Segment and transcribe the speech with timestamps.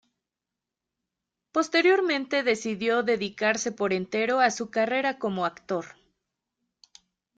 [1.51, 5.85] Posteriormente decidió dedicarse por entero a su carrera como actor.